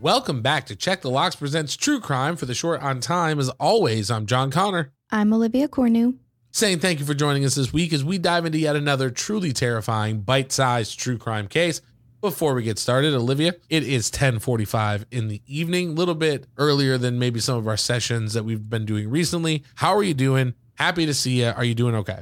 Welcome 0.00 0.42
back 0.42 0.66
to 0.66 0.76
Check 0.76 1.00
the 1.00 1.10
Locks 1.10 1.36
presents 1.36 1.74
True 1.74 2.00
Crime 2.00 2.36
for 2.36 2.44
the 2.44 2.52
short 2.52 2.82
on 2.82 3.00
time. 3.00 3.38
As 3.38 3.48
always, 3.58 4.10
I'm 4.10 4.26
John 4.26 4.50
Conner. 4.50 4.92
I'm 5.10 5.32
Olivia 5.32 5.68
Cornu. 5.68 6.18
Saying 6.50 6.80
thank 6.80 7.00
you 7.00 7.06
for 7.06 7.14
joining 7.14 7.46
us 7.46 7.54
this 7.54 7.72
week 7.72 7.94
as 7.94 8.04
we 8.04 8.18
dive 8.18 8.44
into 8.44 8.58
yet 8.58 8.76
another 8.76 9.08
truly 9.08 9.54
terrifying, 9.54 10.20
bite-sized 10.20 10.98
true 10.98 11.16
crime 11.16 11.48
case. 11.48 11.80
Before 12.20 12.52
we 12.52 12.62
get 12.62 12.78
started, 12.78 13.14
Olivia, 13.14 13.54
it 13.70 13.84
is 13.84 14.10
10:45 14.10 15.06
in 15.10 15.28
the 15.28 15.40
evening, 15.46 15.90
a 15.90 15.92
little 15.92 16.14
bit 16.14 16.46
earlier 16.58 16.98
than 16.98 17.18
maybe 17.18 17.40
some 17.40 17.56
of 17.56 17.66
our 17.66 17.78
sessions 17.78 18.34
that 18.34 18.44
we've 18.44 18.68
been 18.68 18.84
doing 18.84 19.08
recently. 19.08 19.64
How 19.76 19.96
are 19.96 20.02
you 20.02 20.14
doing? 20.14 20.52
Happy 20.74 21.06
to 21.06 21.14
see 21.14 21.40
you. 21.40 21.46
Are 21.56 21.64
you 21.64 21.74
doing 21.74 21.94
okay? 21.94 22.20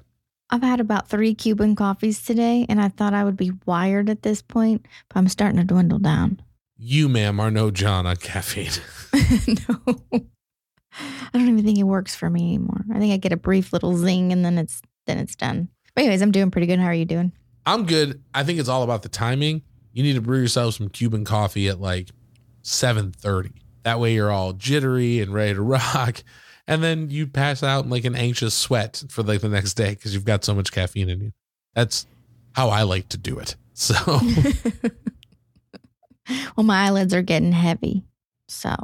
I've 0.48 0.62
had 0.62 0.78
about 0.78 1.08
three 1.08 1.34
Cuban 1.34 1.74
coffees 1.74 2.22
today, 2.22 2.66
and 2.68 2.80
I 2.80 2.88
thought 2.88 3.14
I 3.14 3.24
would 3.24 3.36
be 3.36 3.50
wired 3.66 4.08
at 4.08 4.22
this 4.22 4.42
point, 4.42 4.86
but 5.08 5.18
I'm 5.18 5.28
starting 5.28 5.58
to 5.58 5.64
dwindle 5.64 5.98
down. 5.98 6.40
You, 6.76 7.08
ma'am, 7.08 7.38
are 7.40 7.50
no 7.50 7.70
John 7.70 8.06
on 8.06 8.16
caffeine. 8.16 8.72
no, 9.14 9.96
I 10.12 11.38
don't 11.38 11.48
even 11.48 11.64
think 11.64 11.78
it 11.78 11.84
works 11.84 12.14
for 12.14 12.28
me 12.28 12.54
anymore. 12.54 12.84
I 12.92 12.98
think 12.98 13.12
I 13.12 13.16
get 13.16 13.32
a 13.32 13.36
brief 13.36 13.72
little 13.72 13.96
zing, 13.96 14.32
and 14.32 14.44
then 14.44 14.58
it's 14.58 14.82
then 15.06 15.18
it's 15.18 15.36
done. 15.36 15.68
But 15.94 16.02
anyways, 16.02 16.22
I'm 16.22 16.32
doing 16.32 16.50
pretty 16.50 16.66
good. 16.66 16.78
How 16.78 16.86
are 16.86 16.94
you 16.94 17.04
doing? 17.04 17.32
I'm 17.66 17.86
good. 17.86 18.22
I 18.34 18.44
think 18.44 18.58
it's 18.58 18.68
all 18.68 18.82
about 18.82 19.02
the 19.02 19.08
timing. 19.08 19.62
You 19.92 20.02
need 20.02 20.14
to 20.14 20.20
brew 20.20 20.40
yourself 20.40 20.74
some 20.74 20.88
Cuban 20.88 21.24
coffee 21.24 21.68
at 21.68 21.80
like 21.80 22.10
7:30. 22.62 23.52
That 23.84 24.00
way 24.00 24.14
you're 24.14 24.32
all 24.32 24.52
jittery 24.52 25.20
and 25.20 25.32
ready 25.32 25.54
to 25.54 25.62
rock. 25.62 26.22
And 26.66 26.82
then 26.82 27.10
you 27.10 27.26
pass 27.26 27.62
out 27.62 27.84
in 27.84 27.90
like 27.90 28.04
an 28.04 28.16
anxious 28.16 28.54
sweat 28.54 29.04
for 29.10 29.22
like 29.22 29.42
the 29.42 29.48
next 29.48 29.74
day 29.74 29.90
because 29.90 30.14
you've 30.14 30.24
got 30.24 30.44
so 30.44 30.54
much 30.54 30.72
caffeine 30.72 31.10
in 31.10 31.20
you. 31.20 31.32
That's 31.74 32.06
how 32.54 32.70
I 32.70 32.82
like 32.82 33.08
to 33.10 33.18
do 33.18 33.38
it. 33.38 33.56
So 33.76 34.20
well, 36.56 36.64
my 36.64 36.86
eyelids 36.86 37.14
are 37.14 37.22
getting 37.22 37.52
heavy, 37.52 38.04
so 38.48 38.74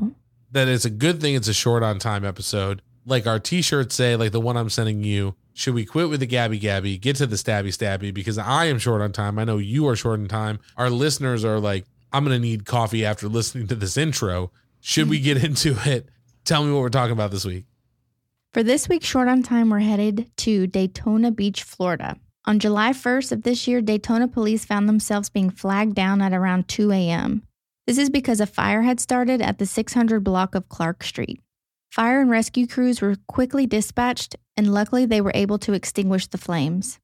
that 0.52 0.68
it's 0.68 0.84
a 0.84 0.90
good 0.90 1.20
thing 1.20 1.34
it's 1.34 1.48
a 1.48 1.54
short 1.54 1.82
on 1.82 1.98
time 1.98 2.24
episode. 2.24 2.82
Like 3.06 3.26
our 3.26 3.38
t-shirts 3.38 3.94
say, 3.94 4.16
like 4.16 4.32
the 4.32 4.40
one 4.40 4.56
I'm 4.56 4.70
sending 4.70 5.02
you, 5.02 5.34
should 5.54 5.74
we 5.74 5.84
quit 5.84 6.08
with 6.08 6.20
the 6.20 6.26
Gabby 6.26 6.58
Gabby, 6.58 6.98
get 6.98 7.16
to 7.16 7.26
the 7.26 7.36
Stabby 7.36 7.68
Stabby? 7.68 8.12
Because 8.12 8.38
I 8.38 8.66
am 8.66 8.78
short 8.78 9.00
on 9.00 9.12
time. 9.12 9.38
I 9.38 9.44
know 9.44 9.58
you 9.58 9.88
are 9.88 9.96
short 9.96 10.20
on 10.20 10.28
time. 10.28 10.58
Our 10.76 10.90
listeners 10.90 11.44
are 11.44 11.58
like, 11.58 11.86
I'm 12.12 12.24
going 12.24 12.36
to 12.36 12.40
need 12.40 12.66
coffee 12.66 13.04
after 13.04 13.28
listening 13.28 13.68
to 13.68 13.74
this 13.74 13.96
intro. 13.96 14.50
Should 14.80 15.08
we 15.08 15.20
get 15.20 15.42
into 15.42 15.76
it? 15.84 16.08
Tell 16.44 16.64
me 16.64 16.72
what 16.72 16.80
we're 16.80 16.88
talking 16.88 17.12
about 17.12 17.30
this 17.30 17.44
week. 17.44 17.64
For 18.52 18.62
this 18.62 18.88
week's 18.88 19.06
Short 19.06 19.28
on 19.28 19.42
Time, 19.42 19.70
we're 19.70 19.78
headed 19.78 20.30
to 20.38 20.66
Daytona 20.66 21.30
Beach, 21.30 21.62
Florida. 21.62 22.16
On 22.46 22.58
July 22.58 22.92
1st 22.92 23.32
of 23.32 23.42
this 23.42 23.68
year, 23.68 23.80
Daytona 23.80 24.26
police 24.26 24.64
found 24.64 24.88
themselves 24.88 25.28
being 25.28 25.50
flagged 25.50 25.94
down 25.94 26.22
at 26.22 26.32
around 26.32 26.68
2 26.68 26.90
a.m. 26.90 27.42
This 27.86 27.98
is 27.98 28.08
because 28.08 28.40
a 28.40 28.46
fire 28.46 28.82
had 28.82 28.98
started 28.98 29.42
at 29.42 29.58
the 29.58 29.66
600 29.66 30.24
block 30.24 30.54
of 30.54 30.68
Clark 30.68 31.02
Street. 31.04 31.40
Fire 31.90 32.20
and 32.20 32.30
rescue 32.30 32.66
crews 32.66 33.00
were 33.00 33.16
quickly 33.26 33.66
dispatched, 33.66 34.36
and 34.56 34.72
luckily 34.72 35.04
they 35.04 35.20
were 35.20 35.32
able 35.34 35.58
to 35.58 35.72
extinguish 35.72 36.26
the 36.28 36.38
flames. 36.38 36.98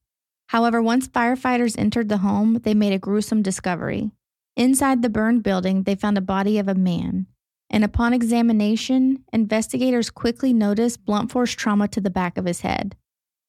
However, 0.48 0.80
once 0.80 1.08
firefighters 1.08 1.76
entered 1.76 2.08
the 2.08 2.18
home, 2.18 2.60
they 2.62 2.72
made 2.72 2.92
a 2.92 2.98
gruesome 2.98 3.42
discovery. 3.42 4.12
Inside 4.56 5.02
the 5.02 5.10
burned 5.10 5.42
building, 5.42 5.82
they 5.82 5.96
found 5.96 6.16
a 6.16 6.22
body 6.22 6.58
of 6.58 6.68
a 6.68 6.74
man. 6.74 7.26
And 7.68 7.82
upon 7.82 8.14
examination, 8.14 9.24
investigators 9.32 10.08
quickly 10.08 10.52
noticed 10.52 11.04
blunt 11.04 11.32
force 11.32 11.52
trauma 11.52 11.88
to 11.88 12.00
the 12.00 12.10
back 12.10 12.38
of 12.38 12.46
his 12.46 12.60
head. 12.60 12.96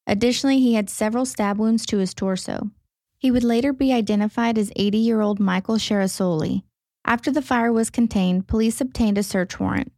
Additionally, 0.07 0.59
he 0.59 0.75
had 0.75 0.89
several 0.89 1.25
stab 1.25 1.59
wounds 1.59 1.85
to 1.85 1.97
his 1.97 2.13
torso. 2.13 2.71
He 3.19 3.29
would 3.29 3.43
later 3.43 3.73
be 3.73 3.91
identified 3.91 4.57
as 4.57 4.71
80 4.75 4.97
year 4.97 5.21
old 5.21 5.39
Michael 5.39 5.75
Sherasoli. 5.75 6.63
After 7.05 7.31
the 7.31 7.41
fire 7.41 7.71
was 7.71 7.89
contained, 7.89 8.47
police 8.47 8.79
obtained 8.79 9.17
a 9.17 9.23
search 9.23 9.59
warrant. 9.59 9.91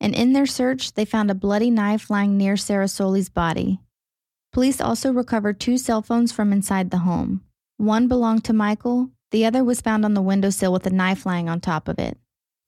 And 0.00 0.14
in 0.14 0.34
their 0.34 0.46
search, 0.46 0.92
they 0.92 1.04
found 1.06 1.30
a 1.30 1.34
bloody 1.34 1.70
knife 1.70 2.10
lying 2.10 2.36
near 2.36 2.54
Sarasoli's 2.54 3.30
body. 3.30 3.80
Police 4.52 4.80
also 4.80 5.12
recovered 5.12 5.58
two 5.58 5.78
cell 5.78 6.02
phones 6.02 6.32
from 6.32 6.52
inside 6.52 6.90
the 6.90 6.98
home. 6.98 7.42
One 7.78 8.08
belonged 8.08 8.44
to 8.44 8.52
Michael, 8.52 9.10
the 9.30 9.44
other 9.44 9.64
was 9.64 9.80
found 9.80 10.04
on 10.04 10.14
the 10.14 10.22
windowsill 10.22 10.72
with 10.72 10.86
a 10.86 10.90
knife 10.90 11.26
lying 11.26 11.48
on 11.48 11.60
top 11.60 11.88
of 11.88 11.98
it. 11.98 12.18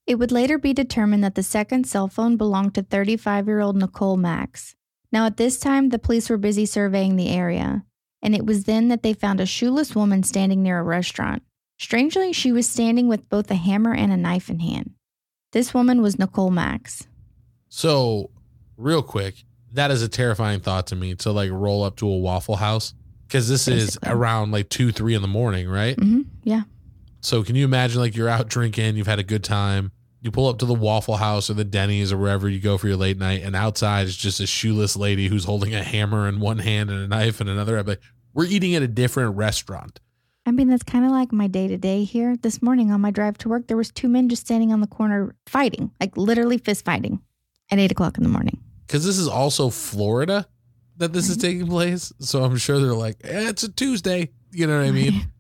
It 0.07 0.17
would 0.17 0.33
later 0.33 0.59
be 0.59 0.73
determined 0.73 1.23
that 1.25 1.35
the 1.35 1.43
second 1.43 1.87
cell 1.87 2.09
phone 2.09 2.37
belonged 2.37 2.75
to 2.75 2.83
35 2.83 3.47
year 3.47 3.61
old 3.61 3.77
Nicole 3.77 4.17
Max. 4.17 4.75
Now, 5.11 5.27
at 5.27 5.37
this 5.37 5.59
time, 5.59 5.89
the 5.89 5.99
police 5.99 6.29
were 6.29 6.37
busy 6.37 6.67
surveying 6.67 7.17
the 7.17 7.29
area, 7.31 7.85
and 8.23 8.35
it 8.35 8.45
was 8.45 8.65
then 8.65 8.89
that 8.89 9.03
they 9.03 9.15
found 9.15 9.41
a 9.41 9.47
shoeless 9.47 9.95
woman 9.95 10.23
standing 10.23 10.63
near 10.63 10.79
a 10.79 10.83
restaurant. 10.83 11.43
Strangely, 11.79 12.33
she 12.33 12.53
was 12.53 12.69
standing 12.69 13.09
with 13.09 13.29
both 13.29 13.51
a 13.51 13.55
hammer 13.55 13.95
and 13.95 14.13
a 14.13 14.17
knife 14.17 14.51
in 14.51 14.59
hand. 14.61 14.91
This 15.53 15.73
woman 15.73 16.03
was 16.03 16.19
Nicole 16.19 16.51
Max. 16.51 17.07
So, 17.69 18.31
real 18.77 19.03
quick, 19.03 19.45
that 19.73 19.91
is 19.91 20.03
a 20.03 20.09
terrifying 20.09 20.61
thought 20.61 20.89
to 20.89 20.97
me 20.97 21.15
to 21.17 21.31
like 21.33 21.51
roll 21.51 21.85
up 21.85 21.97
to 21.97 22.09
a 22.09 22.19
Waffle 22.19 22.57
House 22.57 22.95
because 23.27 23.49
this 23.49 23.69
is 23.69 23.99
around 24.05 24.51
like 24.51 24.69
two, 24.69 24.91
three 24.93 25.15
in 25.15 25.23
the 25.23 25.29
morning, 25.29 25.69
right? 25.69 25.99
hmm 25.99 26.23
Yeah. 26.43 26.63
So, 27.21 27.43
can 27.43 27.55
you 27.57 27.65
imagine 27.65 28.01
like 28.01 28.17
you're 28.17 28.29
out 28.29 28.49
drinking, 28.49 28.97
you've 28.97 29.07
had 29.07 29.19
a 29.19 29.25
good 29.25 29.45
time, 29.45 29.93
you 30.21 30.31
pull 30.31 30.49
up 30.49 30.59
to 30.59 30.67
the 30.67 30.75
Waffle 30.75 31.17
House 31.17 31.49
or 31.49 31.55
the 31.55 31.65
Denny's 31.65 32.13
or 32.13 32.19
wherever 32.19 32.49
you 32.49 32.61
go 32.61 32.77
for 32.77 32.89
your 32.89 32.97
late 32.97 33.19
night, 33.19 33.43
and 33.43 33.55
outside 33.55 34.07
is 34.07 34.17
just 34.17 34.41
a 34.41 34.47
shoeless 34.47 34.97
lady 34.97 35.29
who's 35.29 35.45
holding 35.45 35.75
a 35.75 35.83
hammer 35.83 36.29
in 36.29 36.41
one 36.41 36.59
hand 36.59 36.91
and 36.91 37.01
a 37.01 37.09
knife 37.09 37.41
in 37.41 37.49
another. 37.49 37.79
I'm 37.79 37.87
like, 37.87 38.01
we're 38.35 38.47
eating 38.47 38.75
at 38.75 38.83
a 38.83 38.89
different 38.89 39.37
restaurant. 39.37 40.01
I 40.45 40.51
mean, 40.51 40.69
that's 40.69 40.83
kind 40.83 41.05
of 41.05 41.11
like 41.11 41.31
my 41.31 41.47
day 41.47 41.69
to 41.69 41.77
day 41.77 42.05
here. 42.05 42.37
This 42.37 42.63
morning 42.63 42.91
on 42.91 43.01
my 43.01 43.11
drive 43.11 43.39
to 43.39 43.49
work, 43.49 43.67
there 43.67 43.77
was 43.77 43.91
two 43.91 44.09
men 44.09 44.29
just 44.29 44.47
standing 44.47 44.73
on 44.73 44.81
the 44.81 44.87
corner 44.87 45.35
fighting, 45.47 45.91
like 46.01 46.17
literally 46.17 46.59
fist 46.59 46.85
fighting 46.85 47.21
at 47.71 47.79
eight 47.79 47.93
o'clock 47.93 48.17
in 48.17 48.23
the 48.23 48.31
morning. 48.31 48.59
Because 48.87 49.05
this 49.05 49.19
is 49.19 49.29
also 49.29 49.69
Florida 49.69 50.47
that 50.97 51.13
this 51.13 51.29
is 51.29 51.37
taking 51.37 51.67
place. 51.67 52.13
So, 52.19 52.43
I'm 52.43 52.57
sure 52.57 52.81
they're 52.81 52.95
like, 52.95 53.17
eh, 53.25 53.51
it's 53.51 53.63
a 53.63 53.71
Tuesday. 53.71 54.31
You 54.51 54.67
know 54.67 54.79
what 54.79 54.87
I 54.87 54.91
mean? 54.91 55.31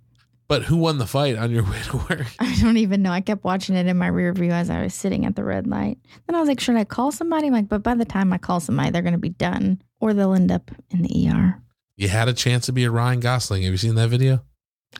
But 0.48 0.62
who 0.64 0.78
won 0.78 0.96
the 0.98 1.06
fight 1.06 1.36
on 1.36 1.50
your 1.50 1.62
way 1.70 1.80
to 1.90 1.96
work? 1.98 2.26
I 2.38 2.56
don't 2.60 2.78
even 2.78 3.02
know. 3.02 3.12
I 3.12 3.20
kept 3.20 3.44
watching 3.44 3.76
it 3.76 3.86
in 3.86 3.98
my 3.98 4.06
rear 4.06 4.32
view 4.32 4.50
as 4.50 4.70
I 4.70 4.82
was 4.82 4.94
sitting 4.94 5.26
at 5.26 5.36
the 5.36 5.44
red 5.44 5.66
light. 5.66 5.98
Then 6.26 6.34
I 6.36 6.40
was 6.40 6.48
like, 6.48 6.58
should 6.60 6.76
I 6.76 6.84
call 6.84 7.12
somebody? 7.12 7.48
I'm 7.48 7.52
like, 7.52 7.68
but 7.68 7.82
by 7.82 7.94
the 7.94 8.04
time 8.06 8.32
I 8.32 8.38
call 8.38 8.58
somebody, 8.60 8.90
they're 8.90 9.02
going 9.02 9.12
to 9.12 9.18
be 9.18 9.28
done 9.28 9.82
or 10.00 10.14
they'll 10.14 10.34
end 10.34 10.50
up 10.50 10.70
in 10.90 11.02
the 11.02 11.28
ER. 11.30 11.60
You 11.96 12.08
had 12.08 12.28
a 12.28 12.32
chance 12.32 12.66
to 12.66 12.72
be 12.72 12.84
a 12.84 12.90
Ryan 12.90 13.20
Gosling. 13.20 13.62
Have 13.64 13.72
you 13.72 13.76
seen 13.78 13.94
that 13.96 14.08
video? 14.08 14.42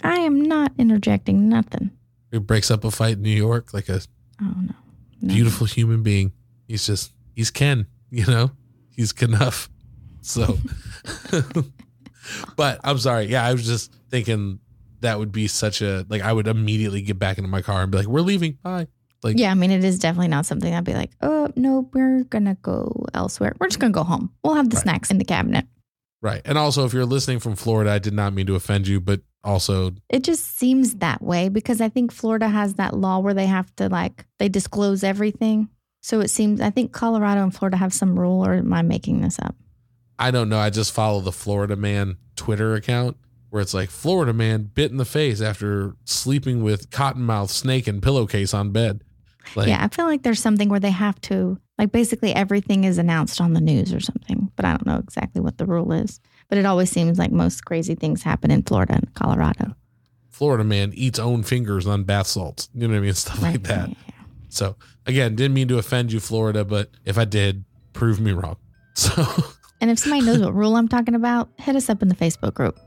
I 0.03 0.17
am 0.19 0.43
not 0.43 0.73
interjecting 0.79 1.49
nothing. 1.49 1.93
He 2.31 2.39
breaks 2.39 2.71
up 2.71 2.85
a 2.85 2.91
fight 2.91 3.15
in 3.17 3.23
New 3.23 3.31
York 3.31 3.73
like 3.73 3.89
a 3.89 4.03
Oh, 4.43 4.55
no. 4.61 4.75
no. 5.23 5.35
beautiful 5.35 5.67
human 5.67 6.03
being. 6.03 6.33
He's 6.67 6.87
just 6.87 7.12
he's 7.35 7.50
Ken, 7.50 7.87
you 8.11 8.27
know? 8.27 8.50
He's 8.95 9.12
enough. 9.23 9.71
So 10.21 10.59
but 12.56 12.81
I'm 12.85 12.99
sorry. 12.99 13.27
Yeah, 13.27 13.45
I 13.45 13.53
was 13.53 13.65
just 13.65 13.95
thinking 14.11 14.59
that 15.00 15.19
would 15.19 15.33
be 15.33 15.47
such 15.47 15.83
a 15.83 16.05
like 16.09 16.23
I 16.23 16.33
would 16.33 16.47
immediately 16.47 17.03
get 17.03 17.19
back 17.19 17.39
into 17.39 17.49
my 17.49 17.62
car 17.62 17.83
and 17.83 17.91
be 17.91 17.99
like, 17.99 18.06
We're 18.06 18.21
leaving. 18.21 18.59
Bye. 18.62 18.87
Like 19.23 19.39
Yeah, 19.39 19.50
I 19.50 19.55
mean, 19.55 19.71
it 19.71 19.83
is 19.85 19.99
definitely 19.99 20.29
not 20.29 20.47
something 20.47 20.73
I'd 20.73 20.85
be 20.85 20.95
like, 20.95 21.11
oh, 21.23 21.49
no, 21.56 21.91
we're 21.93 22.23
to 22.47 22.56
go 22.62 23.05
elsewhere. 23.15 23.53
We're 23.59 23.67
just 23.69 23.81
to 23.81 23.89
go 23.91 24.05
home. 24.05 24.33
We'll 24.45 24.55
have 24.55 24.71
the 24.71 24.77
Right. 24.77 24.83
snacks 24.83 25.11
in 25.11 25.19
the 25.19 25.25
cabinet. 25.25 25.67
Right. 26.23 26.41
And 26.45 26.56
also 26.56 26.85
if 26.85 26.93
you're 26.93 27.05
listening 27.05 27.41
from 27.41 27.56
Florida, 27.56 27.91
I 27.91 27.99
did 27.99 28.12
not 28.12 28.33
mean 28.33 28.47
to 28.47 28.55
offend 28.55 28.87
you, 28.87 29.00
but 29.00 29.23
also 29.43 29.93
It 30.09 30.23
just 30.25 30.59
seems 30.59 30.95
that 30.97 31.21
way 31.23 31.49
because 31.49 31.81
I 31.81 31.89
think 31.89 32.12
Florida 32.12 32.49
has 32.49 32.75
that 32.75 32.97
law 32.97 33.19
where 33.19 33.35
they 33.35 33.47
have 33.47 33.75
to, 33.77 33.89
like, 33.89 34.25
they 34.39 34.49
disclose 34.49 35.03
everything. 35.03 35.69
So 36.00 36.21
it 36.21 36.29
seems, 36.29 36.61
I 36.61 36.71
think 36.71 36.93
Colorado 36.93 37.43
and 37.43 37.53
Florida 37.55 37.77
have 37.77 37.93
some 37.93 38.19
rule, 38.19 38.45
or 38.47 38.55
am 38.55 38.73
I 38.73 38.83
making 38.83 39.21
this 39.21 39.39
up? 39.41 39.56
I 40.19 40.31
don't 40.31 40.49
know. 40.49 40.59
I 40.59 40.71
just 40.71 40.93
follow 40.93 41.21
the 41.21 41.33
Florida 41.33 41.75
Man 41.77 42.17
Twitter 42.37 42.75
account 42.75 43.17
where 43.50 43.62
it's 43.62 43.75
like 43.75 43.91
Florida 43.91 44.33
man 44.33 44.71
bit 44.75 44.91
in 44.91 44.97
the 44.97 45.05
face 45.05 45.41
after 45.41 45.97
sleeping 46.05 46.62
with 46.62 46.91
cottonmouth 46.91 47.50
snake 47.50 47.87
and 47.87 48.03
pillowcase 48.03 48.53
on 48.53 48.71
bed. 48.71 49.03
Like 49.55 49.69
yeah, 49.69 49.83
I 49.83 49.89
feel 49.89 50.05
like 50.06 50.23
there's 50.23 50.41
something 50.41 50.69
where 50.69 50.81
they 50.81 50.91
have 50.91 51.19
to, 51.23 51.59
like, 51.79 51.91
basically 51.91 52.35
everything 52.35 52.85
is 52.85 52.99
announced 52.99 53.41
on 53.41 53.55
the 53.55 53.61
news 53.61 53.95
or 53.95 54.00
something, 54.00 54.50
but 54.56 54.67
I 54.67 54.73
don't 54.73 54.87
know 54.87 54.99
exactly 54.99 55.41
what 55.41 55.56
the 55.56 55.65
rule 55.65 55.93
is. 55.93 56.21
But 56.50 56.59
it 56.59 56.67
always 56.67 56.91
seems 56.91 57.19
like 57.19 57.33
most 57.33 57.65
crazy 57.65 57.95
things 57.95 58.23
happen 58.23 58.50
in 58.50 58.62
Florida 58.62 58.95
and 58.95 59.15
Colorado. 59.15 59.75
Florida 60.29 60.65
man 60.65 60.93
eats 60.95 61.19
own 61.19 61.43
fingers 61.43 61.87
on 61.87 62.05
bath 62.05 62.27
salts. 62.27 62.69
You 62.75 62.89
know 62.89 62.95
what 62.95 62.99
I 62.99 63.00
mean? 63.00 63.15
Stuff 63.15 63.43
like 63.43 63.62
that. 63.65 63.89
yeah, 63.89 63.95
yeah. 64.06 64.15
So 64.50 64.77
again, 65.06 65.35
didn't 65.35 65.55
mean 65.55 65.69
to 65.69 65.79
offend 65.79 66.12
you, 66.12 66.21
Florida, 66.21 66.65
but 66.65 66.91
if 67.05 67.17
I 67.19 67.25
did, 67.25 67.65
prove 67.93 68.21
me 68.21 68.33
wrong. 68.33 68.56
So 68.95 69.25
And 69.81 69.93
if 69.93 69.99
somebody 70.00 70.27
knows 70.27 70.41
what 70.41 70.55
rule 70.55 70.77
I'm 70.77 70.89
talking 70.89 71.15
about, 71.15 71.50
hit 71.56 71.77
us 71.77 71.89
up 71.89 72.03
in 72.03 72.09
the 72.09 72.17
Facebook 72.17 72.53
group. 72.55 72.81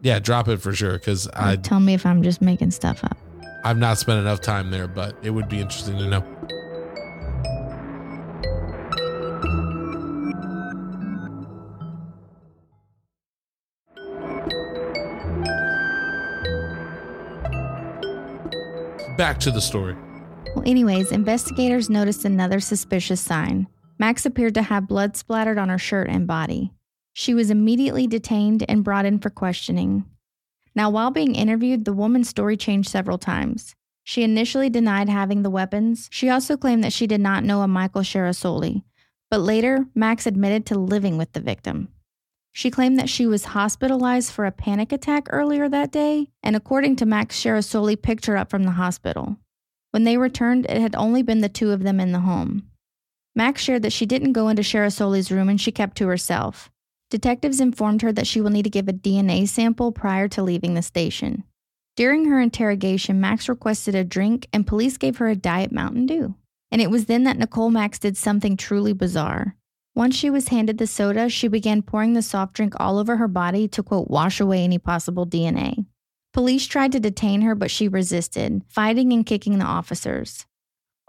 Yeah, 0.00 0.18
drop 0.18 0.48
it 0.48 0.58
for 0.58 0.72
sure 0.72 0.94
because 0.94 1.28
I 1.28 1.56
Tell 1.56 1.80
me 1.80 1.94
if 1.94 2.06
I'm 2.06 2.22
just 2.22 2.40
making 2.40 2.70
stuff 2.70 3.02
up. 3.04 3.16
I've 3.64 3.78
not 3.78 3.98
spent 3.98 4.20
enough 4.20 4.40
time 4.40 4.70
there, 4.70 4.86
but 4.86 5.16
it 5.22 5.30
would 5.30 5.48
be 5.48 5.60
interesting 5.60 5.98
to 5.98 6.06
know. 6.06 6.24
Back 19.16 19.40
to 19.40 19.50
the 19.50 19.60
story. 19.60 19.96
Well, 20.54 20.62
anyways, 20.66 21.10
investigators 21.10 21.88
noticed 21.88 22.24
another 22.24 22.60
suspicious 22.60 23.20
sign. 23.20 23.66
Max 23.98 24.26
appeared 24.26 24.54
to 24.54 24.62
have 24.62 24.86
blood 24.86 25.16
splattered 25.16 25.58
on 25.58 25.70
her 25.70 25.78
shirt 25.78 26.08
and 26.08 26.26
body. 26.26 26.70
She 27.18 27.32
was 27.32 27.50
immediately 27.50 28.06
detained 28.06 28.62
and 28.68 28.84
brought 28.84 29.06
in 29.06 29.20
for 29.20 29.30
questioning. 29.30 30.04
Now, 30.74 30.90
while 30.90 31.10
being 31.10 31.34
interviewed, 31.34 31.86
the 31.86 31.94
woman's 31.94 32.28
story 32.28 32.58
changed 32.58 32.90
several 32.90 33.16
times. 33.16 33.74
She 34.04 34.22
initially 34.22 34.68
denied 34.68 35.08
having 35.08 35.40
the 35.40 35.48
weapons. 35.48 36.10
She 36.12 36.28
also 36.28 36.58
claimed 36.58 36.84
that 36.84 36.92
she 36.92 37.06
did 37.06 37.22
not 37.22 37.42
know 37.42 37.62
a 37.62 37.68
Michael 37.68 38.02
Sherasoli, 38.02 38.82
but 39.30 39.40
later, 39.40 39.86
Max 39.94 40.26
admitted 40.26 40.66
to 40.66 40.78
living 40.78 41.16
with 41.16 41.32
the 41.32 41.40
victim. 41.40 41.88
She 42.52 42.70
claimed 42.70 42.98
that 42.98 43.08
she 43.08 43.26
was 43.26 43.46
hospitalized 43.46 44.30
for 44.30 44.44
a 44.44 44.52
panic 44.52 44.92
attack 44.92 45.26
earlier 45.30 45.70
that 45.70 45.90
day, 45.90 46.28
and 46.42 46.54
according 46.54 46.96
to 46.96 47.06
Max, 47.06 47.40
Sherasoli 47.40 47.96
picked 47.96 48.26
her 48.26 48.36
up 48.36 48.50
from 48.50 48.64
the 48.64 48.72
hospital. 48.72 49.38
When 49.90 50.04
they 50.04 50.18
returned, 50.18 50.66
it 50.66 50.82
had 50.82 50.94
only 50.94 51.22
been 51.22 51.40
the 51.40 51.48
two 51.48 51.70
of 51.70 51.82
them 51.82 51.98
in 51.98 52.12
the 52.12 52.20
home. 52.20 52.68
Max 53.34 53.62
shared 53.62 53.80
that 53.84 53.94
she 53.94 54.04
didn't 54.04 54.34
go 54.34 54.48
into 54.48 54.60
Sherasoli's 54.60 55.32
room 55.32 55.48
and 55.48 55.58
she 55.58 55.72
kept 55.72 55.96
to 55.96 56.08
herself. 56.08 56.70
Detectives 57.10 57.60
informed 57.60 58.02
her 58.02 58.12
that 58.12 58.26
she 58.26 58.40
will 58.40 58.50
need 58.50 58.64
to 58.64 58.70
give 58.70 58.88
a 58.88 58.92
DNA 58.92 59.46
sample 59.48 59.92
prior 59.92 60.26
to 60.28 60.42
leaving 60.42 60.74
the 60.74 60.82
station. 60.82 61.44
During 61.96 62.26
her 62.26 62.40
interrogation, 62.40 63.20
Max 63.20 63.48
requested 63.48 63.94
a 63.94 64.04
drink 64.04 64.48
and 64.52 64.66
police 64.66 64.96
gave 64.96 65.18
her 65.18 65.28
a 65.28 65.36
Diet 65.36 65.72
Mountain 65.72 66.06
Dew. 66.06 66.34
And 66.70 66.82
it 66.82 66.90
was 66.90 67.06
then 67.06 67.24
that 67.24 67.38
Nicole 67.38 67.70
Max 67.70 67.98
did 67.98 68.16
something 68.16 68.56
truly 68.56 68.92
bizarre. 68.92 69.56
Once 69.94 70.14
she 70.14 70.28
was 70.28 70.48
handed 70.48 70.76
the 70.76 70.86
soda, 70.86 71.28
she 71.28 71.48
began 71.48 71.80
pouring 71.80 72.12
the 72.12 72.20
soft 72.20 72.52
drink 72.52 72.74
all 72.78 72.98
over 72.98 73.16
her 73.16 73.28
body 73.28 73.66
to, 73.68 73.82
quote, 73.82 74.10
wash 74.10 74.40
away 74.40 74.62
any 74.62 74.78
possible 74.78 75.26
DNA. 75.26 75.86
Police 76.34 76.66
tried 76.66 76.92
to 76.92 77.00
detain 77.00 77.40
her, 77.40 77.54
but 77.54 77.70
she 77.70 77.88
resisted, 77.88 78.62
fighting 78.68 79.10
and 79.14 79.24
kicking 79.24 79.58
the 79.58 79.64
officers. 79.64 80.44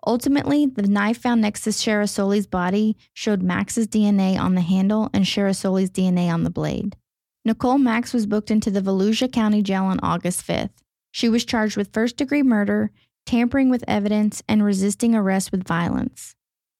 Ultimately, 0.07 0.65
the 0.65 0.83
knife 0.83 1.17
found 1.17 1.41
next 1.41 1.63
to 1.63 1.71
Sherasoli's 1.71 2.47
body 2.47 2.95
showed 3.13 3.43
Max's 3.43 3.89
DNA 3.89 4.39
on 4.39 4.55
the 4.55 4.61
handle 4.61 5.09
and 5.13 5.25
Sherasoli's 5.25 5.89
DNA 5.89 6.33
on 6.33 6.43
the 6.43 6.49
blade. 6.49 6.95
Nicole 7.43 7.77
Max 7.77 8.13
was 8.13 8.25
booked 8.25 8.49
into 8.49 8.71
the 8.71 8.79
Volusia 8.79 9.29
County 9.29 9.61
Jail 9.61 9.83
on 9.83 9.99
August 10.01 10.47
5th. 10.47 10.69
She 11.11 11.27
was 11.27 11.43
charged 11.43 11.75
with 11.75 11.91
first 11.91 12.15
degree 12.15 12.41
murder, 12.41 12.91
tampering 13.25 13.69
with 13.69 13.83
evidence, 13.85 14.41
and 14.47 14.63
resisting 14.63 15.13
arrest 15.13 15.51
with 15.51 15.67
violence. 15.67 16.35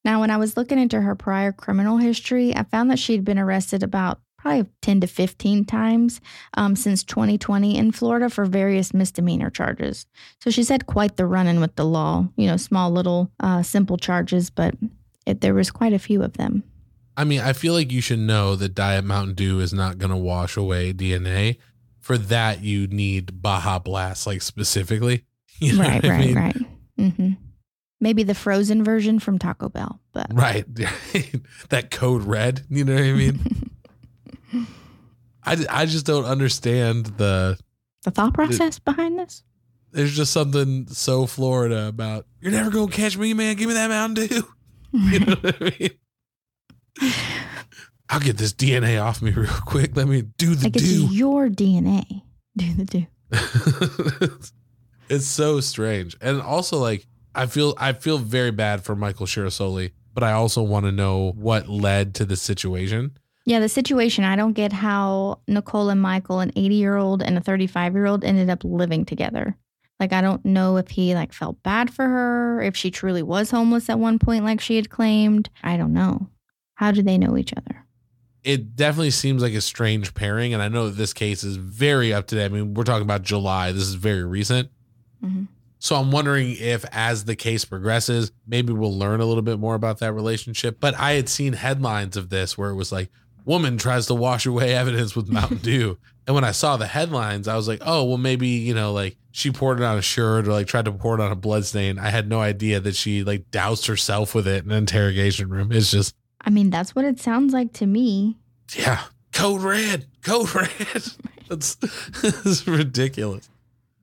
Now, 0.05 0.21
when 0.21 0.31
I 0.31 0.37
was 0.37 0.55
looking 0.55 0.79
into 0.79 1.01
her 1.01 1.13
prior 1.13 1.51
criminal 1.51 1.97
history, 1.97 2.55
I 2.55 2.63
found 2.63 2.89
that 2.91 2.99
she 2.99 3.11
had 3.11 3.25
been 3.25 3.37
arrested 3.37 3.83
about 3.83 4.21
probably 4.37 4.67
10 4.81 5.01
to 5.01 5.07
15 5.07 5.65
times 5.65 6.21
um, 6.55 6.75
since 6.75 7.03
2020 7.03 7.77
in 7.77 7.91
Florida 7.91 8.29
for 8.29 8.45
various 8.45 8.93
misdemeanor 8.93 9.49
charges. 9.49 10.05
So 10.41 10.49
she's 10.49 10.69
had 10.69 10.85
quite 10.85 11.17
the 11.17 11.25
run 11.25 11.47
in 11.47 11.59
with 11.59 11.75
the 11.75 11.85
law, 11.85 12.27
you 12.35 12.47
know, 12.47 12.57
small 12.57 12.91
little 12.91 13.31
uh, 13.39 13.63
simple 13.63 13.97
charges, 13.97 14.49
but 14.49 14.75
it, 15.25 15.41
there 15.41 15.53
was 15.53 15.71
quite 15.71 15.93
a 15.93 15.99
few 15.99 16.21
of 16.23 16.33
them. 16.33 16.63
I 17.17 17.23
mean, 17.23 17.39
I 17.41 17.53
feel 17.53 17.73
like 17.73 17.91
you 17.91 17.99
should 18.01 18.19
know 18.19 18.55
that 18.55 18.75
Diet 18.75 19.03
Mountain 19.03 19.33
Dew 19.35 19.59
is 19.59 19.73
not 19.73 19.97
going 19.97 20.11
to 20.11 20.17
wash 20.17 20.55
away 20.55 20.93
DNA. 20.93 21.57
For 21.99 22.17
that, 22.17 22.61
you 22.61 22.85
need 22.87 23.41
Baja 23.41 23.79
Blast, 23.79 24.27
like 24.27 24.41
specifically. 24.41 25.23
You 25.59 25.73
know 25.73 25.81
right, 25.81 26.03
what 26.03 26.05
I 26.05 26.09
right, 26.09 26.25
mean? 26.25 26.35
right. 26.35 26.57
hmm 27.15 27.29
Maybe 27.99 28.21
the 28.21 28.35
frozen 28.35 28.83
version 28.83 29.17
from 29.17 29.39
Taco 29.39 29.69
Bell, 29.69 29.99
but 30.13 30.27
Right. 30.31 30.65
that 31.69 31.89
code 31.89 32.21
red. 32.21 32.61
You 32.69 32.85
know 32.85 32.93
what 32.93 33.03
I 33.03 33.13
mean? 33.13 33.39
I, 35.43 35.65
I 35.69 35.85
just 35.85 36.05
don't 36.05 36.25
understand 36.25 37.07
the. 37.17 37.57
the 38.03 38.11
thought 38.11 38.33
process 38.33 38.79
behind 38.79 39.17
this. 39.19 39.43
There's 39.91 40.15
just 40.15 40.33
something 40.33 40.87
so 40.87 41.25
Florida 41.25 41.87
about, 41.87 42.25
you're 42.41 42.51
never 42.51 42.69
to 42.69 42.87
catch 42.87 43.17
me, 43.17 43.33
man. 43.33 43.55
Give 43.55 43.67
me 43.67 43.73
that 43.73 43.89
Mountain 43.89 44.27
Dew. 44.27 44.47
You 44.93 45.19
know 45.19 45.35
what 45.35 45.61
I 45.61 45.75
mean? 45.79 47.11
I'll 48.09 48.21
get 48.21 48.37
this 48.37 48.53
DNA 48.53 49.03
off 49.03 49.21
me 49.21 49.31
real 49.31 49.49
quick. 49.65 49.95
Let 49.95 50.07
me 50.07 50.21
do 50.21 50.55
the 50.55 50.65
Like 50.67 50.75
it's 50.77 50.85
do. 50.85 51.07
your 51.07 51.49
DNA. 51.49 52.21
Do 52.55 52.73
the 52.73 52.85
do. 52.85 53.05
it's 55.09 55.25
so 55.25 55.59
strange. 55.59 56.15
And 56.21 56.41
also 56.41 56.77
like 56.77 57.05
I 57.35 57.45
feel 57.47 57.73
I 57.77 57.93
feel 57.93 58.17
very 58.17 58.51
bad 58.51 58.83
for 58.83 58.95
Michael 58.95 59.25
Shirasoli, 59.25 59.91
but 60.13 60.23
I 60.23 60.31
also 60.31 60.63
want 60.63 60.85
to 60.85 60.91
know 60.91 61.33
what 61.35 61.67
led 61.67 62.15
to 62.15 62.25
the 62.25 62.37
situation. 62.37 63.17
Yeah, 63.47 63.61
the 63.61 63.69
situation. 63.69 64.25
I 64.25 64.35
don't 64.35 64.51
get 64.51 64.73
how 64.73 65.39
Nicole 65.47 65.89
and 65.89 66.01
Michael, 66.01 66.41
an 66.41 66.51
80 66.57 66.75
year 66.75 66.97
old 66.97 67.23
and 67.23 67.37
a 67.37 67.41
35 67.41 67.93
year 67.93 68.05
old, 68.05 68.25
ended 68.25 68.49
up 68.49 68.61
living 68.65 69.05
together. 69.05 69.55
Like, 70.01 70.11
I 70.11 70.19
don't 70.19 70.43
know 70.43 70.75
if 70.75 70.89
he 70.89 71.15
like 71.15 71.31
felt 71.31 71.63
bad 71.63 71.89
for 71.89 72.03
her, 72.03 72.61
if 72.61 72.75
she 72.75 72.91
truly 72.91 73.23
was 73.23 73.49
homeless 73.49 73.89
at 73.89 73.99
one 73.99 74.19
point, 74.19 74.43
like 74.43 74.59
she 74.59 74.75
had 74.75 74.89
claimed. 74.89 75.49
I 75.63 75.77
don't 75.77 75.93
know. 75.93 76.27
How 76.75 76.91
do 76.91 77.01
they 77.01 77.17
know 77.17 77.37
each 77.37 77.53
other? 77.55 77.85
It 78.43 78.75
definitely 78.75 79.11
seems 79.11 79.41
like 79.41 79.53
a 79.53 79.61
strange 79.61 80.13
pairing, 80.13 80.53
and 80.53 80.61
I 80.61 80.67
know 80.67 80.87
that 80.87 80.97
this 80.97 81.13
case 81.13 81.45
is 81.45 81.55
very 81.55 82.13
up 82.13 82.27
to 82.27 82.35
date. 82.35 82.45
I 82.45 82.49
mean, 82.49 82.73
we're 82.73 82.83
talking 82.83 83.03
about 83.03 83.21
July. 83.21 83.71
This 83.71 83.83
is 83.83 83.93
very 83.93 84.25
recent. 84.25 84.69
Mhm. 85.23 85.47
So 85.79 85.95
I'm 85.95 86.11
wondering 86.11 86.57
if, 86.59 86.83
as 86.91 87.23
the 87.23 87.35
case 87.37 87.63
progresses, 87.63 88.33
maybe 88.45 88.73
we'll 88.73 88.97
learn 88.97 89.21
a 89.21 89.25
little 89.25 89.41
bit 89.41 89.57
more 89.57 89.75
about 89.75 89.99
that 89.99 90.11
relationship. 90.11 90.81
But 90.81 90.95
I 90.95 91.13
had 91.13 91.29
seen 91.29 91.53
headlines 91.53 92.17
of 92.17 92.29
this 92.29 92.57
where 92.57 92.69
it 92.71 92.75
was 92.75 92.91
like, 92.91 93.09
woman 93.47 93.77
tries 93.77 94.05
to 94.07 94.13
wash 94.13 94.45
away 94.45 94.75
evidence 94.75 95.15
with 95.15 95.29
Mountain 95.29 95.57
Dew. 95.63 95.97
And 96.27 96.35
when 96.35 96.43
I 96.43 96.51
saw 96.51 96.75
the 96.75 96.85
headlines, 96.85 97.47
I 97.47 97.55
was 97.55 97.67
like, 97.67 97.81
oh, 97.85 98.03
well, 98.03 98.17
maybe, 98.17 98.47
you 98.49 98.73
know, 98.75 98.91
like 98.91 99.15
she 99.31 99.49
poured 99.49 99.79
it 99.79 99.83
on 99.85 99.97
a 99.97 100.01
shirt 100.01 100.47
or 100.47 100.51
like 100.51 100.67
tried 100.67 100.85
to 100.85 100.91
pour 100.91 101.15
it 101.15 101.21
on 101.21 101.31
a 101.31 101.35
blood 101.35 101.65
stain. 101.65 101.97
I 101.97 102.09
had 102.09 102.27
no 102.27 102.41
idea 102.41 102.81
that 102.81 102.95
she 102.95 103.23
like 103.23 103.49
doused 103.49 103.87
herself 103.87 104.35
with 104.35 104.45
it 104.47 104.65
in 104.65 104.71
an 104.71 104.77
interrogation 104.77 105.49
room. 105.49 105.71
It's 105.71 105.89
just, 105.89 106.13
I 106.41 106.49
mean, 106.49 106.69
that's 106.69 106.93
what 106.93 107.05
it 107.05 107.19
sounds 107.19 107.53
like 107.53 107.71
to 107.73 107.85
me. 107.85 108.37
yeah, 108.75 109.03
code 109.31 109.61
red, 109.61 110.05
code 110.21 110.53
red. 110.53 110.69
That's, 111.49 111.75
that's 112.21 112.67
ridiculous. 112.67 113.49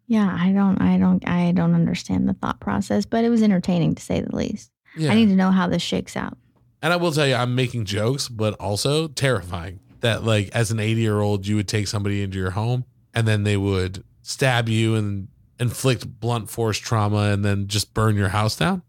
Yeah, 0.06 0.34
I 0.34 0.50
don't, 0.52 0.80
I 0.80 0.96
don't, 0.96 1.28
I 1.28 1.52
don't 1.52 1.74
understand 1.74 2.26
the 2.26 2.32
thought 2.32 2.58
process, 2.58 3.04
but 3.04 3.22
it 3.22 3.28
was 3.28 3.42
entertaining 3.42 3.94
to 3.96 4.02
say 4.02 4.22
the 4.22 4.34
least. 4.34 4.70
Yeah. 4.96 5.12
I 5.12 5.14
need 5.14 5.26
to 5.26 5.34
know 5.36 5.50
how 5.50 5.66
this 5.66 5.82
shakes 5.82 6.16
out. 6.16 6.38
And 6.84 6.92
I 6.92 6.96
will 6.96 7.12
tell 7.12 7.26
you, 7.26 7.34
I'm 7.34 7.54
making 7.54 7.86
jokes, 7.86 8.28
but 8.28 8.52
also 8.60 9.08
terrifying 9.08 9.80
that, 10.00 10.22
like, 10.22 10.50
as 10.54 10.70
an 10.70 10.78
80 10.78 11.00
year 11.00 11.18
old, 11.18 11.46
you 11.46 11.56
would 11.56 11.66
take 11.66 11.88
somebody 11.88 12.22
into 12.22 12.36
your 12.36 12.50
home 12.50 12.84
and 13.14 13.26
then 13.26 13.42
they 13.42 13.56
would 13.56 14.04
stab 14.20 14.68
you 14.68 14.94
and 14.94 15.28
inflict 15.58 16.20
blunt 16.20 16.50
force 16.50 16.76
trauma 16.76 17.32
and 17.32 17.42
then 17.42 17.68
just 17.68 17.94
burn 17.94 18.16
your 18.16 18.28
house 18.28 18.56
down. 18.56 18.82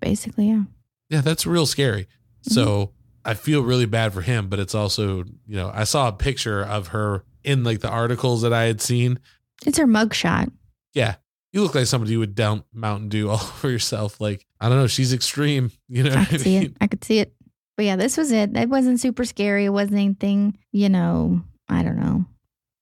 Basically, 0.00 0.48
yeah. 0.48 0.62
Yeah, 1.10 1.20
that's 1.20 1.46
real 1.46 1.64
scary. 1.64 2.02
Mm-hmm. 2.42 2.54
So 2.54 2.90
I 3.24 3.34
feel 3.34 3.62
really 3.62 3.86
bad 3.86 4.12
for 4.12 4.22
him, 4.22 4.48
but 4.48 4.58
it's 4.58 4.74
also, 4.74 5.18
you 5.46 5.56
know, 5.56 5.70
I 5.72 5.84
saw 5.84 6.08
a 6.08 6.12
picture 6.12 6.64
of 6.64 6.88
her 6.88 7.22
in 7.44 7.62
like 7.62 7.78
the 7.78 7.88
articles 7.88 8.42
that 8.42 8.52
I 8.52 8.64
had 8.64 8.80
seen. 8.80 9.20
It's 9.64 9.78
her 9.78 9.86
mugshot. 9.86 10.50
Yeah. 10.92 11.14
You 11.52 11.62
look 11.62 11.74
like 11.74 11.86
somebody 11.86 12.12
who 12.12 12.18
would 12.20 12.34
down 12.34 12.64
Mountain 12.72 13.08
Dew 13.08 13.30
all 13.30 13.40
over 13.40 13.70
yourself. 13.70 14.20
Like, 14.20 14.46
I 14.60 14.68
don't 14.68 14.78
know, 14.78 14.86
she's 14.86 15.12
extreme. 15.12 15.70
You 15.88 16.02
know, 16.04 16.14
I 16.14 16.24
could 16.26 16.40
see 16.42 16.58
mean? 16.58 16.62
it. 16.70 16.76
I 16.80 16.86
could 16.86 17.02
see 17.04 17.18
it. 17.20 17.32
But 17.76 17.86
yeah, 17.86 17.96
this 17.96 18.16
was 18.16 18.30
it. 18.32 18.54
It 18.56 18.68
wasn't 18.68 19.00
super 19.00 19.24
scary. 19.24 19.64
It 19.64 19.70
wasn't 19.70 19.94
anything, 20.00 20.58
you 20.72 20.88
know, 20.88 21.40
I 21.68 21.82
don't 21.82 21.98
know. 21.98 22.24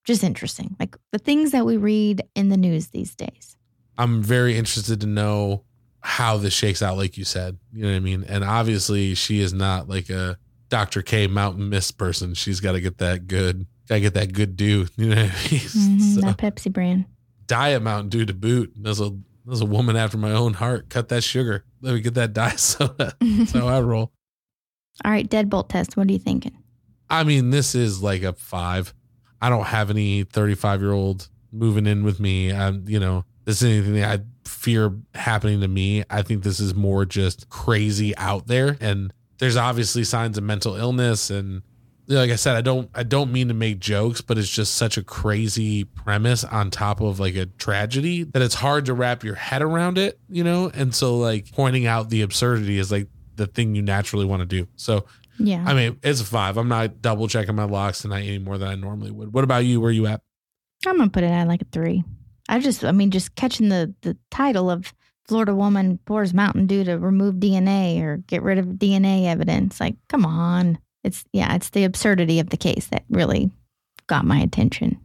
Just 0.04 0.24
interesting. 0.24 0.74
Like 0.80 0.96
the 1.12 1.18
things 1.18 1.52
that 1.52 1.64
we 1.66 1.76
read 1.76 2.22
in 2.34 2.48
the 2.48 2.56
news 2.56 2.88
these 2.88 3.14
days. 3.14 3.56
I'm 3.98 4.22
very 4.22 4.56
interested 4.58 5.00
to 5.02 5.06
know 5.06 5.64
how 6.00 6.36
this 6.36 6.52
shakes 6.54 6.82
out, 6.82 6.96
like 6.96 7.16
you 7.16 7.24
said. 7.24 7.58
You 7.72 7.82
know 7.82 7.90
what 7.90 7.96
I 7.96 8.00
mean? 8.00 8.24
And 8.28 8.42
obviously, 8.44 9.14
she 9.14 9.40
is 9.40 9.52
not 9.52 9.88
like 9.88 10.08
a 10.10 10.38
Dr. 10.68 11.02
K 11.02 11.26
Mountain 11.26 11.68
Mist 11.68 11.98
person. 11.98 12.34
She's 12.34 12.60
got 12.60 12.72
to 12.72 12.80
get 12.80 12.98
that 12.98 13.26
good, 13.26 13.66
got 13.88 13.96
to 13.96 14.00
get 14.00 14.14
that 14.14 14.32
good 14.32 14.56
dew. 14.56 14.86
You 14.96 15.10
know 15.10 15.16
what 15.16 15.18
I 15.18 15.50
mean? 15.50 15.60
Mhm, 15.60 16.14
So, 16.14 16.20
That 16.22 16.38
Pepsi 16.38 16.72
brand. 16.72 17.04
Diet 17.46 17.82
Mountain 17.82 18.10
Dew 18.10 18.24
to 18.24 18.34
boot. 18.34 18.72
There's 18.76 19.00
a 19.00 19.16
there's 19.44 19.60
a 19.60 19.66
woman 19.66 19.96
after 19.96 20.18
my 20.18 20.32
own 20.32 20.54
heart. 20.54 20.88
Cut 20.88 21.08
that 21.10 21.22
sugar. 21.22 21.64
Let 21.80 21.94
me 21.94 22.00
get 22.00 22.14
that 22.14 22.32
diet 22.32 22.58
soda. 22.60 23.14
That's 23.20 23.52
how 23.52 23.68
I 23.68 23.80
roll. 23.80 24.12
All 25.04 25.10
right, 25.10 25.28
deadbolt 25.28 25.68
test. 25.68 25.96
What 25.96 26.08
are 26.08 26.12
you 26.12 26.18
thinking? 26.18 26.56
I 27.08 27.22
mean, 27.24 27.50
this 27.50 27.74
is 27.74 28.02
like 28.02 28.22
a 28.22 28.32
five. 28.32 28.94
I 29.40 29.48
don't 29.48 29.66
have 29.66 29.90
any 29.90 30.24
35 30.24 30.80
year 30.80 30.92
old 30.92 31.28
moving 31.52 31.86
in 31.86 32.02
with 32.02 32.18
me. 32.18 32.52
I'm, 32.52 32.84
you 32.88 32.98
know, 32.98 33.24
this 33.44 33.62
is 33.62 33.70
anything 33.70 33.94
that 33.94 34.20
I 34.20 34.24
fear 34.48 34.92
happening 35.14 35.60
to 35.60 35.68
me. 35.68 36.02
I 36.10 36.22
think 36.22 36.42
this 36.42 36.58
is 36.58 36.74
more 36.74 37.04
just 37.04 37.48
crazy 37.48 38.16
out 38.16 38.46
there. 38.46 38.76
And 38.80 39.12
there's 39.38 39.56
obviously 39.56 40.04
signs 40.04 40.38
of 40.38 40.44
mental 40.44 40.74
illness. 40.74 41.30
And 41.30 41.62
like 42.08 42.30
I 42.30 42.36
said, 42.36 42.56
I 42.56 42.60
don't, 42.60 42.88
I 42.94 43.02
don't 43.02 43.32
mean 43.32 43.48
to 43.48 43.54
make 43.54 43.78
jokes, 43.80 44.20
but 44.20 44.38
it's 44.38 44.48
just 44.50 44.74
such 44.74 44.96
a 44.96 45.02
crazy 45.02 45.84
premise 45.84 46.44
on 46.44 46.70
top 46.70 47.00
of 47.00 47.18
like 47.18 47.34
a 47.36 47.46
tragedy 47.46 48.22
that 48.24 48.42
it's 48.42 48.54
hard 48.54 48.86
to 48.86 48.94
wrap 48.94 49.24
your 49.24 49.34
head 49.34 49.62
around 49.62 49.98
it, 49.98 50.18
you 50.28 50.44
know? 50.44 50.70
And 50.72 50.94
so 50.94 51.16
like 51.18 51.50
pointing 51.52 51.86
out 51.86 52.10
the 52.10 52.22
absurdity 52.22 52.78
is 52.78 52.92
like 52.92 53.08
the 53.34 53.46
thing 53.46 53.74
you 53.74 53.82
naturally 53.82 54.24
want 54.24 54.40
to 54.40 54.46
do. 54.46 54.68
So 54.76 55.06
Yeah. 55.38 55.64
I 55.66 55.74
mean, 55.74 55.98
it's 56.02 56.20
a 56.20 56.24
five. 56.24 56.56
I'm 56.56 56.68
not 56.68 57.02
double 57.02 57.28
checking 57.28 57.54
my 57.54 57.64
locks 57.64 58.02
tonight 58.02 58.26
any 58.26 58.38
more 58.38 58.56
than 58.58 58.68
I 58.68 58.74
normally 58.74 59.10
would. 59.10 59.32
What 59.32 59.44
about 59.44 59.64
you? 59.64 59.80
Where 59.80 59.90
you 59.90 60.06
at? 60.06 60.22
I'm 60.86 60.96
gonna 60.98 61.10
put 61.10 61.24
it 61.24 61.30
at 61.30 61.48
like 61.48 61.62
a 61.62 61.66
three. 61.72 62.04
I 62.48 62.60
just, 62.60 62.84
I 62.84 62.92
mean, 62.92 63.10
just 63.10 63.34
catching 63.34 63.68
the 63.68 63.92
the 64.02 64.16
title 64.30 64.70
of 64.70 64.94
Florida 65.26 65.54
woman 65.54 65.98
pours 66.04 66.32
Mountain 66.32 66.68
Dew 66.68 66.84
to 66.84 66.98
remove 66.98 67.34
DNA 67.36 68.00
or 68.00 68.18
get 68.18 68.42
rid 68.42 68.58
of 68.58 68.66
DNA 68.66 69.26
evidence. 69.26 69.80
Like, 69.80 69.96
come 70.08 70.24
on. 70.24 70.78
It's 71.06 71.24
yeah, 71.32 71.54
it's 71.54 71.70
the 71.70 71.84
absurdity 71.84 72.40
of 72.40 72.50
the 72.50 72.56
case 72.56 72.86
that 72.88 73.04
really 73.08 73.50
got 74.06 74.24
my 74.24 74.38
attention. 74.38 75.00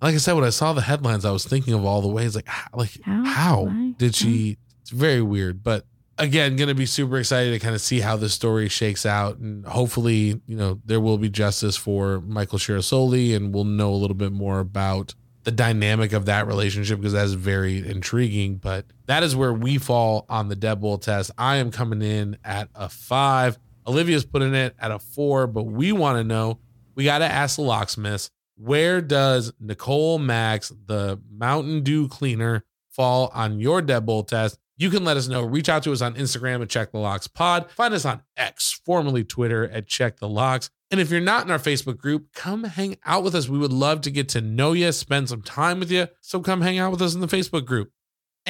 Like 0.00 0.14
I 0.14 0.18
said, 0.18 0.32
when 0.32 0.44
I 0.44 0.50
saw 0.50 0.72
the 0.72 0.80
headlines, 0.80 1.24
I 1.24 1.30
was 1.30 1.44
thinking 1.44 1.74
of 1.74 1.84
all 1.84 2.00
the 2.00 2.08
ways. 2.08 2.34
Like, 2.34 2.46
how, 2.46 2.68
like 2.72 3.00
How? 3.02 3.24
how 3.24 3.66
did 3.98 4.14
she? 4.14 4.56
It's 4.80 4.90
very 4.90 5.20
weird. 5.20 5.62
But 5.62 5.84
again, 6.18 6.56
going 6.56 6.68
to 6.68 6.74
be 6.74 6.86
super 6.86 7.18
excited 7.18 7.50
to 7.50 7.58
kind 7.58 7.74
of 7.74 7.80
see 7.80 8.00
how 8.00 8.16
this 8.16 8.32
story 8.32 8.68
shakes 8.68 9.04
out, 9.04 9.38
and 9.38 9.66
hopefully, 9.66 10.40
you 10.46 10.56
know, 10.56 10.80
there 10.84 11.00
will 11.00 11.18
be 11.18 11.28
justice 11.28 11.76
for 11.76 12.20
Michael 12.20 12.58
Shirasoli, 12.58 13.34
and 13.36 13.54
we'll 13.54 13.64
know 13.64 13.90
a 13.90 13.96
little 13.96 14.16
bit 14.16 14.32
more 14.32 14.60
about 14.60 15.14
the 15.44 15.50
dynamic 15.50 16.12
of 16.12 16.26
that 16.26 16.46
relationship 16.46 16.98
because 16.98 17.14
that's 17.14 17.32
very 17.32 17.86
intriguing. 17.86 18.56
But 18.56 18.86
that 19.06 19.22
is 19.22 19.34
where 19.34 19.52
we 19.52 19.78
fall 19.78 20.26
on 20.28 20.48
the 20.48 20.56
deadbolt 20.56 21.02
test. 21.02 21.30
I 21.36 21.56
am 21.56 21.70
coming 21.70 22.02
in 22.02 22.38
at 22.44 22.68
a 22.74 22.88
five. 22.88 23.58
Olivia's 23.86 24.24
putting 24.24 24.54
it 24.54 24.74
at 24.78 24.90
a 24.90 24.98
four, 24.98 25.46
but 25.46 25.64
we 25.64 25.92
want 25.92 26.18
to 26.18 26.24
know. 26.24 26.58
We 26.94 27.04
got 27.04 27.18
to 27.18 27.24
ask 27.24 27.56
the 27.56 27.62
locksmiths 27.62 28.30
where 28.56 29.00
does 29.00 29.52
Nicole 29.58 30.18
Max, 30.18 30.70
the 30.86 31.18
Mountain 31.30 31.82
Dew 31.82 32.08
cleaner, 32.08 32.64
fall 32.90 33.30
on 33.34 33.58
your 33.58 33.80
deadbolt 33.80 34.28
test? 34.28 34.58
You 34.76 34.90
can 34.90 35.04
let 35.04 35.16
us 35.16 35.28
know. 35.28 35.42
Reach 35.42 35.68
out 35.68 35.82
to 35.84 35.92
us 35.92 36.00
on 36.02 36.14
Instagram 36.14 36.62
at 36.62 36.68
Check 36.68 36.92
the 36.92 36.98
Locks 36.98 37.26
Pod. 37.26 37.70
Find 37.70 37.94
us 37.94 38.04
on 38.04 38.22
X, 38.36 38.80
formerly 38.84 39.24
Twitter, 39.24 39.68
at 39.68 39.86
Check 39.86 40.18
the 40.18 40.28
Locks. 40.28 40.70
And 40.90 41.00
if 41.00 41.10
you're 41.10 41.20
not 41.20 41.44
in 41.44 41.50
our 41.50 41.58
Facebook 41.58 41.98
group, 41.98 42.32
come 42.34 42.64
hang 42.64 42.96
out 43.04 43.22
with 43.22 43.34
us. 43.34 43.48
We 43.48 43.58
would 43.58 43.72
love 43.72 44.00
to 44.02 44.10
get 44.10 44.28
to 44.30 44.40
know 44.40 44.72
you, 44.72 44.90
spend 44.92 45.28
some 45.28 45.42
time 45.42 45.80
with 45.80 45.90
you. 45.90 46.08
So 46.20 46.40
come 46.40 46.62
hang 46.62 46.78
out 46.78 46.90
with 46.90 47.02
us 47.02 47.14
in 47.14 47.20
the 47.20 47.28
Facebook 47.28 47.64
group. 47.64 47.92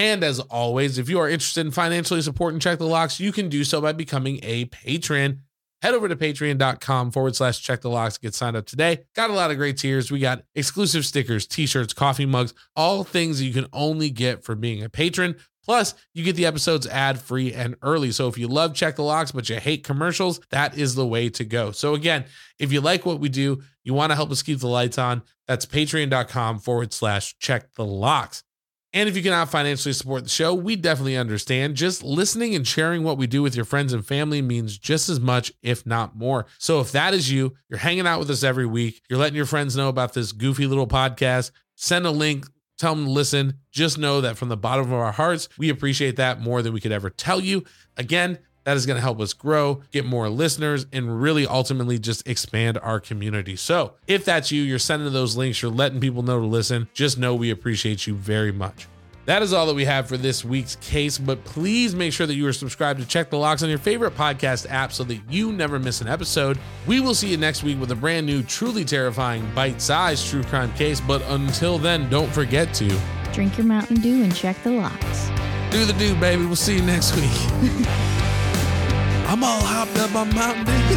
And 0.00 0.24
as 0.24 0.40
always, 0.40 0.96
if 0.96 1.10
you 1.10 1.18
are 1.20 1.28
interested 1.28 1.66
in 1.66 1.72
financially 1.72 2.22
supporting 2.22 2.58
Check 2.58 2.78
the 2.78 2.86
Locks, 2.86 3.20
you 3.20 3.32
can 3.32 3.50
do 3.50 3.64
so 3.64 3.82
by 3.82 3.92
becoming 3.92 4.40
a 4.42 4.64
patron. 4.64 5.42
Head 5.82 5.92
over 5.92 6.08
to 6.08 6.16
patreon.com 6.16 7.10
forward 7.10 7.36
slash 7.36 7.60
check 7.60 7.82
the 7.82 7.90
locks. 7.90 8.16
Get 8.16 8.34
signed 8.34 8.56
up 8.56 8.64
today. 8.64 9.00
Got 9.14 9.28
a 9.28 9.34
lot 9.34 9.50
of 9.50 9.58
great 9.58 9.76
tiers. 9.76 10.10
We 10.10 10.18
got 10.18 10.42
exclusive 10.54 11.04
stickers, 11.04 11.46
t 11.46 11.66
shirts, 11.66 11.92
coffee 11.92 12.24
mugs, 12.24 12.54
all 12.74 13.04
things 13.04 13.42
you 13.42 13.52
can 13.52 13.66
only 13.74 14.08
get 14.08 14.42
for 14.42 14.54
being 14.54 14.82
a 14.82 14.88
patron. 14.88 15.36
Plus, 15.66 15.94
you 16.14 16.24
get 16.24 16.34
the 16.34 16.46
episodes 16.46 16.86
ad 16.86 17.20
free 17.20 17.52
and 17.52 17.76
early. 17.82 18.10
So 18.10 18.26
if 18.26 18.38
you 18.38 18.48
love 18.48 18.74
Check 18.74 18.96
the 18.96 19.02
Locks, 19.02 19.32
but 19.32 19.50
you 19.50 19.56
hate 19.56 19.84
commercials, 19.84 20.40
that 20.48 20.78
is 20.78 20.94
the 20.94 21.06
way 21.06 21.28
to 21.28 21.44
go. 21.44 21.72
So 21.72 21.94
again, 21.94 22.24
if 22.58 22.72
you 22.72 22.80
like 22.80 23.04
what 23.04 23.20
we 23.20 23.28
do, 23.28 23.62
you 23.84 23.92
want 23.92 24.12
to 24.12 24.16
help 24.16 24.30
us 24.30 24.42
keep 24.42 24.60
the 24.60 24.66
lights 24.66 24.96
on, 24.96 25.20
that's 25.46 25.66
patreon.com 25.66 26.60
forward 26.60 26.94
slash 26.94 27.36
check 27.38 27.74
the 27.74 27.84
locks. 27.84 28.44
And 28.92 29.08
if 29.08 29.16
you 29.16 29.22
cannot 29.22 29.50
financially 29.50 29.92
support 29.92 30.24
the 30.24 30.30
show, 30.30 30.52
we 30.52 30.74
definitely 30.74 31.16
understand. 31.16 31.76
Just 31.76 32.02
listening 32.02 32.56
and 32.56 32.66
sharing 32.66 33.04
what 33.04 33.18
we 33.18 33.28
do 33.28 33.40
with 33.40 33.54
your 33.54 33.64
friends 33.64 33.92
and 33.92 34.04
family 34.04 34.42
means 34.42 34.76
just 34.78 35.08
as 35.08 35.20
much, 35.20 35.52
if 35.62 35.86
not 35.86 36.16
more. 36.16 36.46
So 36.58 36.80
if 36.80 36.90
that 36.92 37.14
is 37.14 37.30
you, 37.30 37.54
you're 37.68 37.78
hanging 37.78 38.06
out 38.06 38.18
with 38.18 38.30
us 38.30 38.42
every 38.42 38.66
week, 38.66 39.02
you're 39.08 39.18
letting 39.18 39.36
your 39.36 39.46
friends 39.46 39.76
know 39.76 39.88
about 39.88 40.14
this 40.14 40.32
goofy 40.32 40.66
little 40.66 40.88
podcast, 40.88 41.52
send 41.76 42.04
a 42.04 42.10
link, 42.10 42.46
tell 42.78 42.96
them 42.96 43.04
to 43.04 43.10
listen. 43.10 43.54
Just 43.70 43.96
know 43.96 44.20
that 44.22 44.36
from 44.36 44.48
the 44.48 44.56
bottom 44.56 44.86
of 44.86 44.98
our 44.98 45.12
hearts, 45.12 45.48
we 45.56 45.68
appreciate 45.68 46.16
that 46.16 46.40
more 46.40 46.60
than 46.60 46.72
we 46.72 46.80
could 46.80 46.92
ever 46.92 47.10
tell 47.10 47.38
you. 47.38 47.64
Again, 47.96 48.38
that 48.70 48.76
is 48.76 48.86
going 48.86 48.98
to 48.98 49.02
help 49.02 49.20
us 49.20 49.32
grow, 49.32 49.82
get 49.90 50.06
more 50.06 50.28
listeners, 50.28 50.86
and 50.92 51.20
really 51.20 51.44
ultimately 51.44 51.98
just 51.98 52.24
expand 52.28 52.78
our 52.78 53.00
community. 53.00 53.56
So 53.56 53.94
if 54.06 54.24
that's 54.24 54.52
you, 54.52 54.62
you're 54.62 54.78
sending 54.78 55.12
those 55.12 55.36
links, 55.36 55.60
you're 55.60 55.72
letting 55.72 55.98
people 55.98 56.22
know 56.22 56.38
to 56.38 56.46
listen, 56.46 56.88
just 56.94 57.18
know 57.18 57.34
we 57.34 57.50
appreciate 57.50 58.06
you 58.06 58.14
very 58.14 58.52
much. 58.52 58.86
That 59.24 59.42
is 59.42 59.52
all 59.52 59.66
that 59.66 59.74
we 59.74 59.86
have 59.86 60.06
for 60.06 60.16
this 60.16 60.44
week's 60.44 60.76
case, 60.76 61.18
but 61.18 61.44
please 61.44 61.96
make 61.96 62.12
sure 62.12 62.28
that 62.28 62.34
you 62.34 62.46
are 62.46 62.52
subscribed 62.52 63.00
to 63.00 63.06
Check 63.06 63.28
the 63.28 63.38
Locks 63.38 63.64
on 63.64 63.68
your 63.68 63.78
favorite 63.78 64.14
podcast 64.14 64.70
app 64.70 64.92
so 64.92 65.02
that 65.02 65.18
you 65.28 65.50
never 65.50 65.80
miss 65.80 66.00
an 66.00 66.06
episode. 66.06 66.56
We 66.86 67.00
will 67.00 67.16
see 67.16 67.28
you 67.28 67.38
next 67.38 67.64
week 67.64 67.80
with 67.80 67.90
a 67.90 67.96
brand 67.96 68.24
new, 68.24 68.44
truly 68.44 68.84
terrifying, 68.84 69.52
bite 69.52 69.82
sized 69.82 70.28
true 70.28 70.44
crime 70.44 70.72
case. 70.74 71.00
But 71.00 71.22
until 71.22 71.76
then, 71.76 72.08
don't 72.08 72.32
forget 72.32 72.72
to 72.74 72.88
Drink 73.32 73.58
your 73.58 73.66
Mountain 73.66 73.96
Dew 73.96 74.22
and 74.22 74.32
check 74.32 74.62
the 74.62 74.70
locks. 74.70 75.28
do 75.72 75.84
the 75.84 75.92
do, 75.94 76.14
baby. 76.20 76.46
We'll 76.46 76.54
see 76.54 76.76
you 76.76 76.82
next 76.82 77.16
week. 77.16 78.06
I'm 79.32 79.44
all 79.44 79.60
hopped 79.62 79.96
up 79.96 80.12
Dew. 80.64 80.89